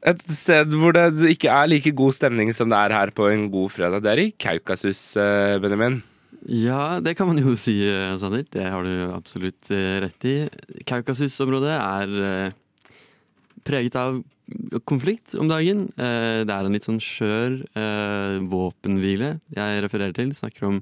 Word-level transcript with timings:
Et 0.00 0.22
sted 0.32 0.72
hvor 0.80 0.94
det 0.96 1.28
ikke 1.28 1.50
er 1.52 1.68
like 1.68 1.92
god 1.96 2.14
stemning 2.16 2.54
som 2.56 2.70
det 2.72 2.78
er 2.78 2.94
her 2.96 3.10
på 3.12 3.26
en 3.28 3.50
god 3.52 3.68
fredag, 3.74 4.00
det 4.00 4.12
er 4.12 4.22
i 4.22 4.30
Kaukasus, 4.32 5.02
eh, 5.20 5.58
Benjamin. 5.60 6.00
Ja, 6.48 7.00
det 7.04 7.18
kan 7.18 7.28
man 7.28 7.36
jo 7.36 7.52
si, 7.52 7.82
eh, 7.84 8.16
Sander. 8.16 8.46
Det 8.48 8.64
har 8.64 8.82
du 8.82 9.12
absolutt 9.12 9.70
eh, 9.70 10.00
rett 10.00 10.24
i. 10.24 10.36
Kaukasus-området 10.88 11.74
er 11.76 12.54
preget 13.62 13.96
av 14.00 14.22
konflikt 14.88 15.36
om 15.36 15.50
dagen. 15.50 15.90
Det 15.94 16.50
er 16.50 16.64
en 16.64 16.72
litt 16.72 16.86
sånn 16.88 16.98
skjør 16.98 17.60
våpenhvile 18.50 19.36
jeg 19.54 19.82
refererer 19.84 20.16
til. 20.16 20.32
Snakker 20.34 20.64
om 20.66 20.80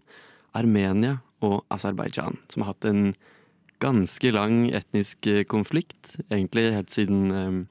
Armenia 0.57 1.19
og 1.45 1.67
Aserbajdsjan, 1.75 2.39
som 2.49 2.63
har 2.63 2.73
hatt 2.73 2.87
en 2.89 3.11
ganske 3.83 4.31
lang 4.33 4.71
etnisk 4.71 5.27
konflikt. 5.51 6.15
Egentlig 6.31 6.71
helt 6.79 6.95
siden, 6.95 7.67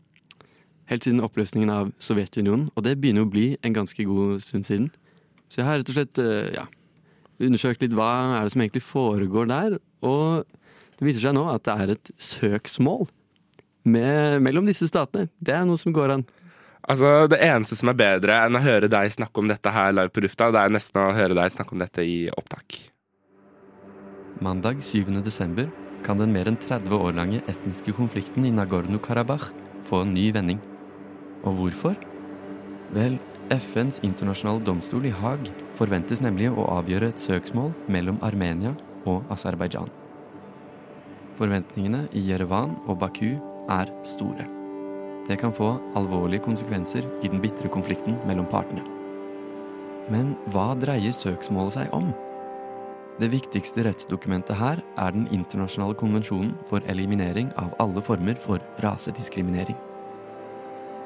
helt 0.91 1.07
siden 1.07 1.23
oppløsningen 1.25 1.71
av 1.71 1.91
Sovjetunionen. 2.03 2.69
Og 2.75 2.85
det 2.85 2.97
begynner 3.01 3.25
å 3.25 3.31
bli 3.31 3.51
en 3.65 3.75
ganske 3.75 4.07
god 4.07 4.41
stund 4.43 4.67
siden. 4.67 4.89
Så 5.47 5.61
jeg 5.61 5.67
har 5.67 5.79
rett 5.81 5.91
og 5.91 5.97
slett 5.97 6.21
eh, 6.23 6.55
ja, 6.55 6.65
undersøkt 7.43 7.83
litt 7.83 7.95
hva 7.97 8.09
er 8.39 8.47
det 8.47 8.55
som 8.55 8.63
egentlig 8.63 8.85
foregår 8.87 9.51
der. 9.51 9.77
Og 10.05 10.47
det 10.97 11.07
viser 11.07 11.27
seg 11.27 11.37
nå 11.37 11.45
at 11.51 11.65
det 11.67 11.77
er 11.77 11.93
et 11.95 12.11
søksmål 12.17 13.07
med, 13.87 14.41
mellom 14.43 14.67
disse 14.67 14.89
statene. 14.89 15.31
Det 15.39 15.55
er 15.55 15.65
noe 15.67 15.79
som 15.79 15.95
går 15.95 16.17
an. 16.17 16.27
Altså, 16.87 17.27
Det 17.27 17.39
eneste 17.43 17.75
som 17.75 17.91
er 17.91 17.99
bedre 17.99 18.37
enn 18.45 18.55
å 18.55 18.63
høre 18.63 18.87
deg 18.91 19.11
snakke 19.11 19.41
om 19.41 19.49
dette 19.51 19.71
her 19.75 19.91
live 19.95 20.13
på 20.13 20.23
lufta, 20.23 20.51
det 20.55 20.61
er 20.61 20.71
nesten 20.71 21.01
å 21.03 21.15
høre 21.15 21.35
deg 21.35 21.51
snakke 21.51 21.75
om 21.75 21.83
dette 21.83 22.05
i 22.05 22.29
opptak. 22.31 22.79
Mandag 24.43 24.83
7. 24.85 25.09
desember 25.25 25.67
kan 26.05 26.19
den 26.21 26.31
mer 26.31 26.47
enn 26.47 26.59
30 26.61 26.93
år 26.93 27.17
lange 27.17 27.41
etniske 27.49 27.91
konflikten 27.97 28.45
i 28.47 28.53
Nagorno-Karabakh 28.55 29.49
få 29.89 30.03
en 30.05 30.13
ny 30.15 30.29
vending. 30.31 30.61
Og 31.47 31.55
hvorfor? 31.55 31.95
Vel, 32.95 33.15
FNs 33.53 34.01
internasjonale 34.03 34.65
domstol 34.67 35.05
i 35.07 35.13
Haag 35.15 35.47
forventes 35.79 36.19
nemlig 36.23 36.49
å 36.51 36.65
avgjøre 36.73 37.13
et 37.13 37.23
søksmål 37.23 37.71
mellom 37.91 38.19
Armenia 38.27 38.73
og 39.07 39.23
Aserbajdsjan. 39.31 39.87
Forventningene 41.39 42.03
i 42.17 42.25
Jerevan 42.27 42.75
og 42.89 42.99
Baku 42.99 43.37
er 43.71 43.93
store. 44.07 44.49
Det 45.27 45.39
kan 45.39 45.55
få 45.55 45.75
alvorlige 45.99 46.43
konsekvenser 46.43 47.07
i 47.23 47.31
den 47.31 47.39
bitre 47.43 47.71
konflikten 47.71 48.19
mellom 48.27 48.47
partene. 48.51 48.83
Men 50.11 50.35
hva 50.51 50.73
dreier 50.79 51.15
søksmålet 51.15 51.79
seg 51.79 51.95
om? 51.95 52.11
Det 53.17 53.31
viktigste 53.31 53.87
rettsdokumentet 53.87 54.59
her 54.59 54.83
er 54.99 55.15
den 55.15 55.27
internasjonale 55.35 55.95
konvensjonen 55.99 56.55
for 56.69 56.83
eliminering 56.91 57.51
av 57.59 57.75
alle 57.83 58.03
former 58.03 58.35
for 58.39 58.63
rasediskriminering. 58.83 59.86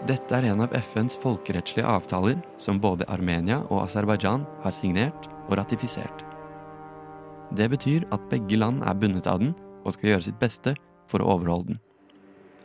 Dette 0.09 0.33
er 0.33 0.47
en 0.49 0.63
av 0.65 0.71
FNs 0.73 1.13
folkerettslige 1.21 1.85
avtaler 1.85 2.39
som 2.57 2.79
både 2.81 3.05
Armenia 3.13 3.59
og 3.67 3.83
Aserbajdsjan 3.83 4.47
har 4.63 4.73
signert 4.73 5.27
og 5.43 5.59
ratifisert. 5.59 6.23
Det 7.53 7.67
betyr 7.69 8.07
at 8.15 8.25
begge 8.31 8.57
land 8.57 8.81
er 8.81 8.97
bundet 8.97 9.29
av 9.29 9.43
den 9.43 9.51
og 9.85 9.93
skal 9.93 10.13
gjøre 10.13 10.25
sitt 10.25 10.39
beste 10.41 10.73
for 11.11 11.21
å 11.21 11.35
overholde 11.35 11.75
den. 11.75 11.81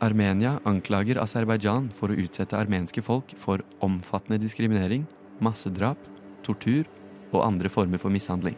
Armenia 0.01 0.55
anklager 0.65 1.21
Aserbajdsjan 1.21 1.91
for 1.97 2.09
å 2.09 2.17
utsette 2.17 2.57
armenske 2.57 3.03
folk 3.05 3.35
for 3.37 3.61
omfattende 3.85 4.41
diskriminering, 4.41 5.05
massedrap, 5.37 6.01
tortur 6.41 6.89
og 7.31 7.43
andre 7.43 7.69
former 7.69 8.01
for 8.01 8.13
mishandling. 8.13 8.57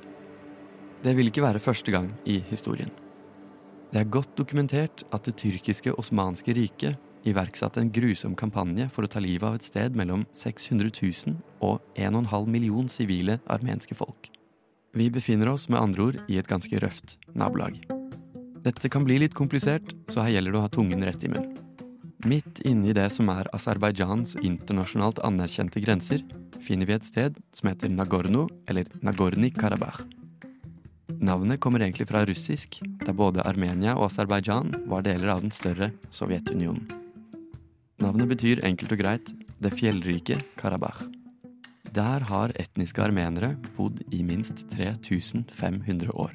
Det 1.04 1.18
vil 1.20 1.32
ikke 1.32 1.44
være 1.44 1.64
første 1.64 1.92
gang 1.92 2.14
i 2.24 2.40
historien. 2.48 2.92
Det 3.92 4.00
er 4.00 4.12
godt 4.12 4.38
dokumentert 4.40 5.04
at 5.12 5.28
det 5.28 5.36
tyrkiske 5.42 5.96
osmanske 6.00 6.56
riket 6.56 7.09
iverksatte 7.28 7.82
en 7.82 7.92
grusom 7.92 8.36
kampanje 8.40 8.88
for 8.94 9.06
å 9.06 9.12
ta 9.12 9.22
livet 9.24 9.48
av 9.48 9.58
et 9.60 9.68
sted 9.68 9.96
mellom 10.00 10.26
600 10.34 10.92
000 10.96 11.38
og 11.66 11.80
1,5 11.96 12.48
million 12.48 12.90
sivile 12.92 13.40
armenske 13.48 13.98
folk. 13.98 14.30
Vi 14.96 15.10
befinner 15.14 15.52
oss 15.52 15.68
med 15.70 15.82
andre 15.82 16.06
ord 16.08 16.22
i 16.28 16.40
et 16.42 16.50
ganske 16.50 16.80
røft 16.82 17.18
nabolag. 17.38 17.78
Dette 18.66 18.90
kan 18.92 19.06
bli 19.08 19.20
litt 19.22 19.38
komplisert, 19.38 19.94
så 20.12 20.26
her 20.26 20.36
gjelder 20.36 20.56
det 20.56 20.60
å 20.60 20.66
ha 20.66 20.72
tungen 20.74 21.06
rett 21.06 21.24
i 21.24 21.32
munnen. 21.32 21.56
Midt 22.28 22.60
inni 22.68 22.92
det 22.92 23.06
som 23.16 23.30
er 23.32 23.48
Aserbajdsjans 23.56 24.36
internasjonalt 24.44 25.22
anerkjente 25.24 25.80
grenser, 25.80 26.26
finner 26.60 26.90
vi 26.90 26.98
et 26.98 27.08
sted 27.08 27.40
som 27.56 27.72
heter 27.72 27.94
Nagorno, 27.94 28.50
eller 28.68 28.92
Nagorni-Karabakh. 29.00 30.04
Navnet 31.20 31.64
kommer 31.64 31.84
egentlig 31.84 32.10
fra 32.12 32.26
russisk, 32.28 32.82
da 33.06 33.16
både 33.16 33.48
Armenia 33.48 33.96
og 33.96 34.10
Aserbajdsjan 34.10 34.76
var 34.92 35.08
deler 35.08 35.36
av 35.38 35.46
den 35.48 35.56
større 35.56 35.94
Sovjetunionen. 36.12 36.99
Navnet 38.00 38.30
betyr 38.32 38.62
enkelt 38.64 38.94
og 38.96 39.02
greit 39.02 39.32
det 39.60 39.74
fjellrike 39.76 40.38
Karabakh. 40.60 41.02
Der 41.92 42.24
har 42.30 42.54
etniske 42.56 43.02
armenere 43.04 43.56
bodd 43.76 44.00
i 44.16 44.22
minst 44.24 44.70
3500 44.72 46.14
år. 46.14 46.32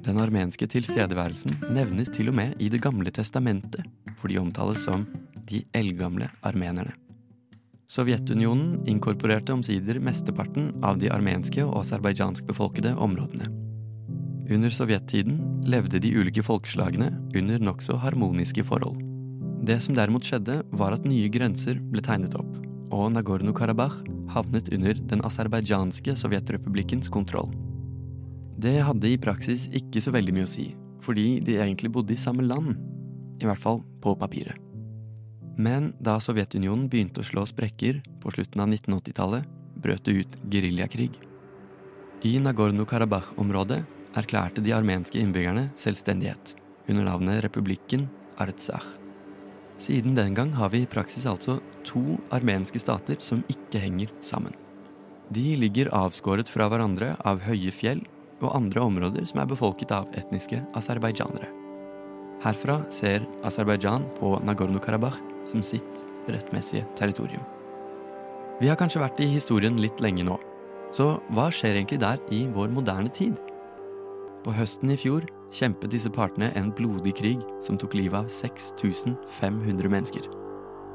Den 0.00 0.20
armenske 0.22 0.64
tilstedeværelsen 0.72 1.58
nevnes 1.74 2.08
til 2.14 2.30
og 2.32 2.38
med 2.38 2.54
i 2.62 2.70
Det 2.72 2.80
gamle 2.80 3.12
testamentet, 3.12 3.84
for 4.16 4.28
de 4.28 4.38
omtales 4.40 4.86
som 4.88 5.04
de 5.50 5.64
eldgamle 5.74 6.30
armenerne. 6.42 6.94
Sovjetunionen 7.90 8.86
inkorporerte 8.88 9.52
omsider 9.52 10.00
mesteparten 10.00 10.72
av 10.82 10.96
de 11.02 11.10
armenske 11.12 11.60
og 11.66 11.82
aserbajdsjansk 11.82 12.46
befolkede 12.46 12.94
områdene. 12.96 13.50
Under 14.50 14.70
sovjettiden 14.70 15.62
levde 15.66 16.00
de 16.00 16.14
ulike 16.16 16.42
folkeslagene 16.46 17.12
under 17.36 17.58
nokså 17.58 17.98
harmoniske 18.00 18.64
forhold. 18.64 19.09
Det 19.60 19.76
som 19.84 19.96
derimot 19.96 20.24
skjedde, 20.24 20.62
var 20.72 20.94
at 20.96 21.04
nye 21.04 21.28
grenser 21.32 21.80
ble 21.92 22.00
tegnet 22.04 22.36
opp, 22.38 22.48
og 22.96 23.10
Nagorno-Karabakh 23.12 24.00
havnet 24.32 24.70
under 24.72 24.96
den 25.10 25.20
aserbajdsjanske 25.26 26.14
sovjetrepublikkens 26.16 27.10
kontroll. 27.12 27.52
Det 28.60 28.78
hadde 28.84 29.10
i 29.10 29.20
praksis 29.20 29.68
ikke 29.76 30.00
så 30.04 30.12
veldig 30.16 30.34
mye 30.36 30.48
å 30.48 30.50
si, 30.50 30.66
fordi 31.04 31.38
de 31.44 31.58
egentlig 31.60 31.92
bodde 31.92 32.16
i 32.16 32.20
samme 32.20 32.44
land. 32.46 32.74
I 33.40 33.48
hvert 33.48 33.62
fall 33.62 33.82
på 34.04 34.14
papiret. 34.20 34.56
Men 35.60 35.90
da 36.00 36.16
Sovjetunionen 36.22 36.86
begynte 36.88 37.20
å 37.20 37.26
slå 37.26 37.44
sprekker 37.48 38.00
på 38.22 38.32
slutten 38.32 38.62
av 38.64 38.70
1980-tallet, 38.72 39.48
brøt 39.80 40.04
det 40.08 40.14
ut 40.22 40.38
geriljakrig. 40.52 41.10
I 42.24 42.36
Nagorno-Karabakh-området 42.44 43.82
erklærte 44.20 44.64
de 44.64 44.74
armenske 44.76 45.20
innbyggerne 45.20 45.70
selvstendighet, 45.80 46.54
under 46.88 47.08
navnet 47.08 47.44
republikken 47.46 48.08
Artsakh. 48.40 48.99
Siden 49.80 50.14
den 50.14 50.34
gang 50.36 50.52
har 50.52 50.68
vi 50.74 50.82
i 50.84 50.88
praksis 50.88 51.24
altså 51.26 51.56
to 51.88 52.18
armenske 52.34 52.80
stater 52.82 53.16
som 53.24 53.40
ikke 53.48 53.80
henger 53.80 54.10
sammen. 54.20 54.52
De 55.32 55.54
ligger 55.56 55.88
avskåret 55.96 56.50
fra 56.52 56.66
hverandre 56.68 57.14
av 57.24 57.40
høye 57.46 57.72
fjell 57.72 58.02
og 58.42 58.52
andre 58.56 58.82
områder 58.84 59.24
som 59.30 59.40
er 59.40 59.48
befolket 59.48 59.92
av 59.94 60.10
etniske 60.18 60.60
aserbajdsjanere. 60.76 61.48
Herfra 62.40 62.78
ser 62.92 63.24
Aserbajdsjan 63.44 64.06
på 64.16 64.36
Nagorno-Karabakh 64.48 65.18
som 65.48 65.64
sitt 65.64 66.04
rettmessige 66.28 66.86
territorium. 66.96 67.44
Vi 68.60 68.68
har 68.68 68.78
kanskje 68.80 69.00
vært 69.00 69.20
i 69.20 69.28
historien 69.32 69.76
litt 69.80 70.00
lenge 70.04 70.24
nå, 70.24 70.36
så 70.96 71.14
hva 71.32 71.48
skjer 71.52 71.78
egentlig 71.78 72.00
der 72.00 72.20
i 72.32 72.46
vår 72.52 72.72
moderne 72.72 73.12
tid? 73.12 73.36
På 74.44 74.52
høsten 74.56 74.92
i 74.92 74.98
fjor 75.00 75.28
kjempet 75.54 75.90
disse 75.92 76.10
partene 76.12 76.50
en 76.58 76.70
blodig 76.74 77.14
krig 77.18 77.40
som 77.62 77.78
tok 77.78 77.96
livet 77.98 78.18
av 78.22 78.30
6500 78.30 79.90
mennesker. 79.90 80.26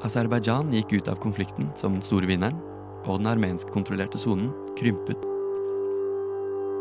Aserbajdsjan 0.06 0.74
gikk 0.76 0.98
ut 1.00 1.12
av 1.12 1.20
konflikten 1.24 1.70
som 1.80 1.96
den 1.96 2.06
store 2.06 2.30
vinneren, 2.30 2.60
og 3.06 3.20
den 3.22 3.30
armenskkontrollerte 3.30 4.20
sonen 4.20 4.50
krympet. 4.80 5.22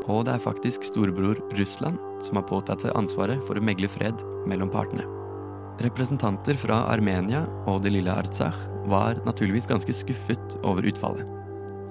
Og 0.09 0.25
det 0.27 0.35
er 0.35 0.45
faktisk 0.45 0.85
storebror 0.85 1.39
Russland 1.59 2.01
som 2.25 2.39
har 2.41 2.49
påtatt 2.49 2.85
seg 2.85 2.97
ansvaret 2.97 3.41
for 3.47 3.57
å 3.57 3.65
megle 3.65 3.89
fred 3.89 4.21
mellom 4.49 4.73
partene. 4.73 5.07
Representanter 5.83 6.59
fra 6.61 6.85
Armenia 6.93 7.43
og 7.71 7.83
det 7.85 7.95
lille 7.97 8.13
Artsakh 8.13 8.59
var 8.91 9.19
naturligvis 9.27 9.69
ganske 9.71 9.97
skuffet 9.97 10.59
over 10.63 10.87
utfallet. 10.87 11.27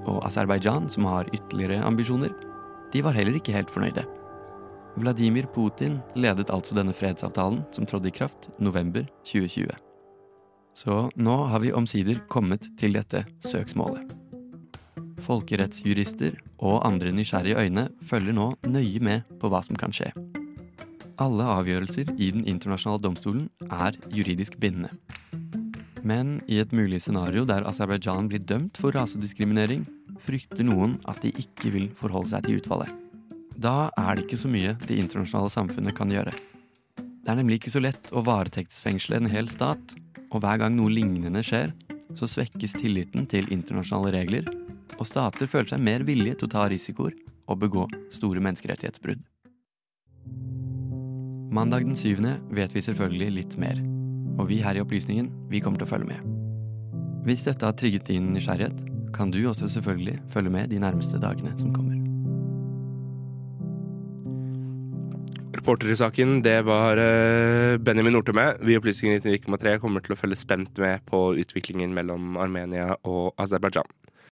Og 0.07 0.21
Aserbajdsjan, 0.27 0.89
som 0.91 1.07
har 1.09 1.29
ytterligere 1.33 1.83
ambisjoner, 1.83 2.33
de 2.93 3.01
var 3.03 3.15
heller 3.17 3.39
ikke 3.39 3.55
helt 3.55 3.71
fornøyde. 3.73 4.05
Vladimir 4.95 5.47
Putin 5.49 5.97
ledet 6.15 6.51
altså 6.53 6.75
denne 6.77 6.93
fredsavtalen 6.93 7.63
som 7.73 7.85
trådte 7.89 8.11
i 8.11 8.13
kraft 8.13 8.49
november 8.61 9.07
2020. 9.25 9.71
Så 10.77 10.97
nå 11.17 11.37
har 11.49 11.61
vi 11.63 11.73
omsider 11.73 12.21
kommet 12.29 12.67
til 12.77 12.93
dette 12.97 13.23
søksmålet. 13.45 14.13
Folkerettsjurister 15.23 16.37
og 16.59 16.83
andre 16.85 17.13
nysgjerrige 17.15 17.57
øyne 17.65 17.87
følger 18.05 18.37
nå 18.37 18.51
nøye 18.67 19.01
med 19.01 19.27
på 19.41 19.49
hva 19.49 19.63
som 19.65 19.77
kan 19.79 19.93
skje. 19.95 20.11
Alle 21.21 21.45
avgjørelser 21.45 22.13
i 22.17 22.31
Den 22.33 22.45
internasjonale 22.49 23.01
domstolen 23.01 23.49
er 23.69 23.97
juridisk 24.13 24.57
bindende. 24.59 24.93
Men 26.03 26.41
i 26.47 26.59
et 26.59 26.73
mulig 26.73 27.01
scenario 27.01 27.45
der 27.45 27.65
Aserbajdsjan 27.69 28.27
blir 28.29 28.43
dømt 28.43 28.77
for 28.77 28.91
rasediskriminering, 28.91 29.85
frykter 30.19 30.65
noen 30.67 30.99
at 31.07 31.21
de 31.23 31.31
ikke 31.31 31.71
vil 31.71 31.87
forholde 31.95 32.33
seg 32.33 32.45
til 32.45 32.59
utfallet. 32.59 33.02
Da 33.63 33.87
er 33.95 34.17
det 34.17 34.25
ikke 34.25 34.41
så 34.41 34.49
mye 34.51 34.73
det 34.83 34.97
internasjonale 34.99 35.51
samfunnet 35.53 35.95
kan 35.95 36.11
gjøre. 36.11 36.33
Det 36.97 37.31
er 37.31 37.37
nemlig 37.39 37.61
ikke 37.61 37.71
så 37.71 37.79
lett 37.83 38.09
å 38.11 38.23
varetektsfengsle 38.27 39.21
en 39.21 39.31
hel 39.31 39.47
stat, 39.51 39.99
Og 40.33 40.41
hver 40.41 40.57
gang 40.57 40.73
noe 40.73 40.89
lignende 40.89 41.43
skjer, 41.45 41.69
så 42.17 42.25
svekkes 42.25 42.73
tilliten 42.79 43.27
til 43.29 43.45
internasjonale 43.53 44.09
regler, 44.15 44.47
og 44.97 45.05
stater 45.05 45.45
føler 45.45 45.69
seg 45.69 45.83
mer 45.85 46.01
villige 46.07 46.39
til 46.39 46.49
å 46.49 46.53
ta 46.55 46.63
risikoer 46.73 47.13
og 47.45 47.59
begå 47.61 47.85
store 48.09 48.41
menneskerettighetsbrudd. 48.41 49.21
Mandag 51.53 51.85
den 51.85 51.93
syvende 51.93 52.39
vet 52.49 52.73
vi 52.73 52.81
selvfølgelig 52.81 53.29
litt 53.37 53.57
mer, 53.61 53.77
og 54.41 54.49
vi 54.49 54.57
her 54.65 54.73
i 54.73 54.81
Opplysningen 54.81 55.29
vi 55.53 55.61
kommer 55.61 55.77
til 55.77 55.85
å 55.85 55.93
følge 55.93 56.15
med. 56.15 56.25
Hvis 57.29 57.45
dette 57.45 57.69
har 57.69 57.77
trigget 57.77 58.09
din 58.09 58.33
nysgjerrighet, 58.33 58.81
kan 59.13 59.29
du 59.29 59.43
også 59.45 59.69
selvfølgelig 59.69 60.17
følge 60.33 60.57
med 60.57 60.73
de 60.73 60.81
nærmeste 60.81 61.21
dagene 61.21 61.53
som 61.61 61.69
kommer. 61.77 62.02
Reporter 65.63 65.93
i 65.93 65.95
saken, 65.95 66.41
det 66.43 66.57
var 66.67 66.99
eh, 66.99 67.77
Benjamin 67.79 68.11
Nortemø. 68.17 68.43
Vi 68.67 68.73
i 68.73 68.79
Opplysningen 68.81 69.21
99,3 69.23 69.77
kommer 69.79 70.03
til 70.03 70.11
å 70.11 70.17
følge 70.19 70.35
spent 70.35 70.75
med 70.75 71.05
på 71.07 71.21
utviklingen 71.39 71.93
mellom 71.95 72.35
Armenia 72.35 72.97
og 73.07 73.31
Aserbajdsjan. 73.39 73.87